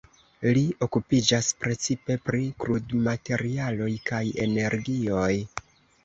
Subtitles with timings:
[0.57, 5.29] Li okupiĝas precipe pri krudmaterialoj kaj energioj.